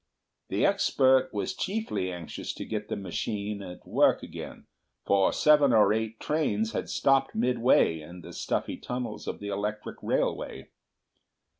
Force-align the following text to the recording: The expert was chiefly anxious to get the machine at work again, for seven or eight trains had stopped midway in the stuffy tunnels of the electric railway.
The 0.49 0.65
expert 0.65 1.29
was 1.31 1.53
chiefly 1.53 2.11
anxious 2.11 2.55
to 2.55 2.65
get 2.65 2.87
the 2.87 2.95
machine 2.95 3.61
at 3.61 3.85
work 3.87 4.23
again, 4.23 4.65
for 5.05 5.31
seven 5.31 5.73
or 5.73 5.93
eight 5.93 6.19
trains 6.19 6.71
had 6.71 6.89
stopped 6.89 7.35
midway 7.35 7.99
in 7.99 8.21
the 8.21 8.33
stuffy 8.33 8.77
tunnels 8.77 9.27
of 9.27 9.37
the 9.37 9.49
electric 9.49 9.97
railway. 10.01 10.69